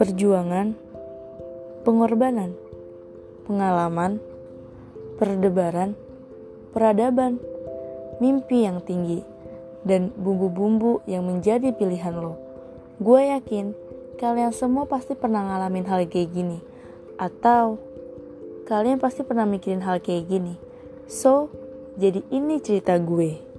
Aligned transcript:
perjuangan, 0.00 0.74
pengorbanan, 1.84 2.56
pengalaman, 3.44 4.22
perdebaran, 5.18 5.98
peradaban, 6.72 7.36
mimpi 8.18 8.64
yang 8.64 8.80
tinggi, 8.80 9.20
dan 9.82 10.14
bumbu-bumbu 10.14 11.02
yang 11.04 11.26
menjadi 11.26 11.74
pilihan 11.74 12.14
lo. 12.14 12.38
Gue 13.02 13.34
yakin 13.34 13.74
kalian 14.16 14.54
semua 14.54 14.86
pasti 14.86 15.18
pernah 15.18 15.42
ngalamin 15.42 15.84
hal 15.90 16.06
kayak 16.06 16.30
gini, 16.30 16.58
atau 17.18 17.76
kalian 18.70 19.02
pasti 19.02 19.26
pernah 19.26 19.44
mikirin 19.44 19.82
hal 19.82 19.98
kayak 19.98 20.30
gini. 20.30 20.54
So, 21.10 21.50
jadi 21.98 22.24
ini 22.32 22.62
cerita 22.62 22.96
gue. 22.96 23.51